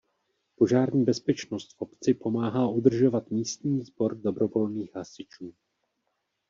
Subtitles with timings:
[0.55, 5.53] Požární bezpečnost v obci pomáhá udržovat místní sbor dobrovolných hasičů.